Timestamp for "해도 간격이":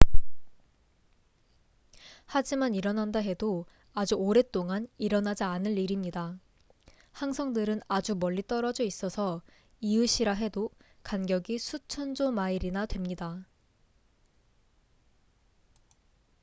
10.37-11.59